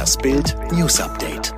[0.00, 1.52] Das Bild News Update.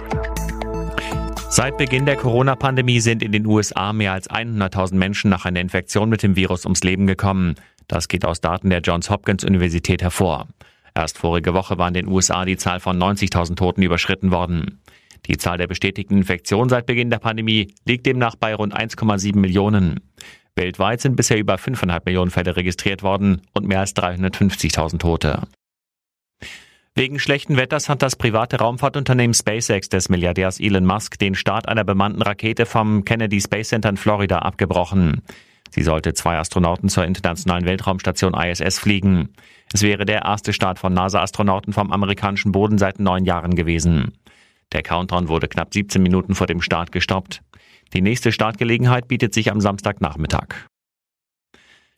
[1.48, 6.08] Seit Beginn der Corona-Pandemie sind in den USA mehr als 100.000 Menschen nach einer Infektion
[6.08, 7.54] mit dem Virus ums Leben gekommen.
[7.86, 10.48] Das geht aus Daten der Johns Hopkins Universität hervor.
[10.92, 14.80] Erst vorige Woche war in den USA die Zahl von 90.000 Toten überschritten worden.
[15.26, 20.00] Die Zahl der bestätigten Infektionen seit Beginn der Pandemie liegt demnach bei rund 1,7 Millionen.
[20.56, 25.42] Weltweit sind bisher über 5,5 Millionen Fälle registriert worden und mehr als 350.000 Tote.
[26.94, 31.84] Wegen schlechten Wetters hat das private Raumfahrtunternehmen SpaceX des Milliardärs Elon Musk den Start einer
[31.84, 35.22] bemannten Rakete vom Kennedy Space Center in Florida abgebrochen.
[35.70, 39.30] Sie sollte zwei Astronauten zur internationalen Weltraumstation ISS fliegen.
[39.72, 44.12] Es wäre der erste Start von NASA-Astronauten vom amerikanischen Boden seit neun Jahren gewesen.
[44.72, 47.40] Der Countdown wurde knapp 17 Minuten vor dem Start gestoppt.
[47.94, 50.66] Die nächste Startgelegenheit bietet sich am Samstagnachmittag.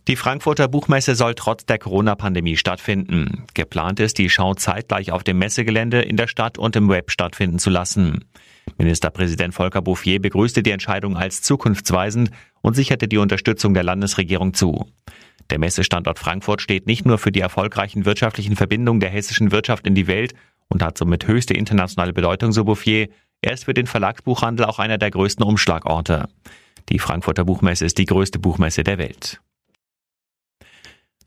[0.07, 3.45] Die Frankfurter Buchmesse soll trotz der Corona-Pandemie stattfinden.
[3.55, 7.59] Geplant ist, die Schau zeitgleich auf dem Messegelände in der Stadt und im Web stattfinden
[7.59, 8.27] zu lassen.
[8.77, 12.31] Ministerpräsident Volker Bouffier begrüßte die Entscheidung als zukunftsweisend
[12.61, 14.87] und sicherte die Unterstützung der Landesregierung zu.
[15.49, 19.95] Der Messestandort Frankfurt steht nicht nur für die erfolgreichen wirtschaftlichen Verbindungen der hessischen Wirtschaft in
[19.95, 20.35] die Welt
[20.69, 23.09] und hat somit höchste internationale Bedeutung, so Bouffier.
[23.41, 26.29] Er ist für den Verlagsbuchhandel auch einer der größten Umschlagorte.
[26.91, 29.41] Die Frankfurter Buchmesse ist die größte Buchmesse der Welt.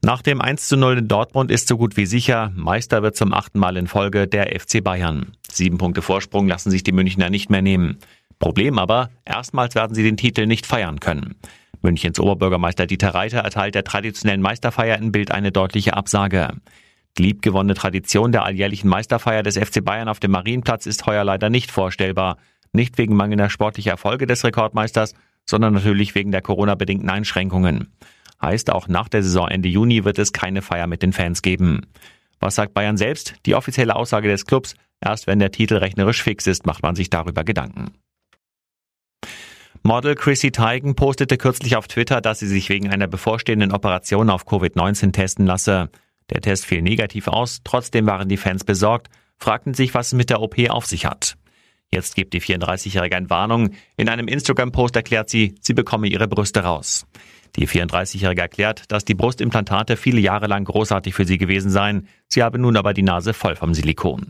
[0.08, 3.34] Nach dem 1 zu 0 in Dortmund ist so gut wie sicher, Meister wird zum
[3.34, 5.34] achten Mal in Folge der FC Bayern.
[5.52, 7.98] Sieben Punkte Vorsprung lassen sich die Münchner nicht mehr nehmen.
[8.40, 11.36] Problem aber, erstmals werden sie den Titel nicht feiern können.
[11.82, 16.54] Münchens Oberbürgermeister Dieter Reiter erteilt der traditionellen Meisterfeier in Bild eine deutliche Absage.
[17.18, 21.50] Die liebgewonnene Tradition der alljährlichen Meisterfeier des FC Bayern auf dem Marienplatz ist heuer leider
[21.50, 22.38] nicht vorstellbar.
[22.72, 27.90] Nicht wegen mangelnder sportlicher Erfolge des Rekordmeisters, sondern natürlich wegen der Corona-bedingten Einschränkungen.
[28.42, 31.82] Heißt, auch nach der Saison Ende Juni wird es keine Feier mit den Fans geben.
[32.40, 33.36] Was sagt Bayern selbst?
[33.46, 37.10] Die offizielle Aussage des Clubs, erst wenn der Titel rechnerisch fix ist, macht man sich
[37.10, 37.94] darüber Gedanken.
[39.84, 44.46] Model Chrissy Teigen postete kürzlich auf Twitter, dass sie sich wegen einer bevorstehenden Operation auf
[44.46, 45.90] Covid-19 testen lasse.
[46.30, 49.08] Der Test fiel negativ aus, trotzdem waren die Fans besorgt,
[49.38, 51.38] fragten sich, was es mit der OP auf sich hat.
[51.90, 53.72] Jetzt gibt die 34-Jährige eine Warnung.
[53.96, 57.08] In einem Instagram-Post erklärt sie, sie bekomme ihre Brüste raus.
[57.56, 62.08] Die 34-Jährige erklärt, dass die Brustimplantate viele Jahre lang großartig für sie gewesen seien.
[62.28, 64.28] Sie habe nun aber die Nase voll vom Silikon.